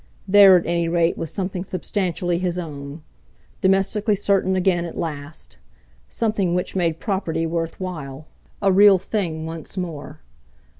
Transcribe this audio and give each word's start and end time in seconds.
There, 0.27 0.57
at 0.57 0.65
any 0.65 0.89
rate, 0.89 1.15
was 1.15 1.31
something 1.31 1.63
substantially 1.63 2.39
his 2.39 2.57
own, 2.57 3.03
domestically 3.61 4.15
certain 4.15 4.55
again 4.55 4.83
at 4.83 4.97
last; 4.97 5.59
something 6.09 6.55
which 6.55 6.75
made 6.75 6.99
property 6.99 7.45
worth 7.45 7.79
while—a 7.79 8.71
real 8.71 8.97
thing 8.97 9.45
once 9.45 9.77
more. 9.77 10.19